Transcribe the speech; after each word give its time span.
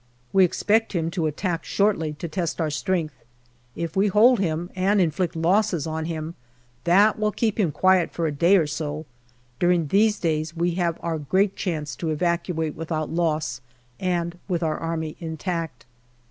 We 0.33 0.43
expect 0.43 0.93
him 0.93 1.11
to 1.11 1.27
attack 1.27 1.63
shortly 1.63 2.13
to 2.13 2.27
test 2.27 2.59
our 2.59 2.71
strength. 2.71 3.13
If 3.75 3.95
we 3.95 4.07
hold 4.07 4.39
him 4.39 4.71
and 4.75 4.99
inflict 4.99 5.35
losses 5.35 5.85
on 5.85 6.05
him, 6.05 6.33
that 6.85 7.19
will 7.19 7.31
keep 7.31 7.59
him 7.59 7.71
quiet 7.71 8.09
for 8.11 8.25
a 8.25 8.31
day 8.31 8.57
or 8.57 8.65
so; 8.65 9.05
during 9.59 9.89
these 9.89 10.17
days 10.17 10.57
we 10.57 10.71
have 10.71 10.97
our 11.03 11.19
great 11.19 11.55
chance 11.55 11.95
to 11.97 12.09
evacuate 12.09 12.73
without 12.73 13.11
loss, 13.11 13.61
and 13.99 14.39
with 14.47 14.63
our 14.63 14.79
Army 14.79 15.17
intact. 15.19 15.85